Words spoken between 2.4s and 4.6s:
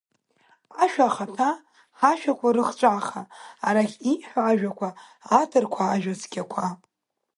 рыхҵәаха, арахь ииҳәауа